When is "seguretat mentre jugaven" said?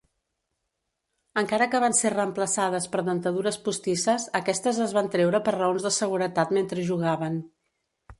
5.99-7.39